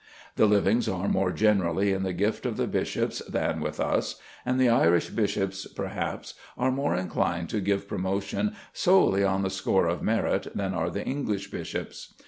[0.35, 4.59] The livings are more generally in the gift of the bishops than with us, and
[4.59, 10.01] the Irish bishops, perhaps, are more inclined to give promotion solely on the score of
[10.01, 12.15] merit than are the English bishops.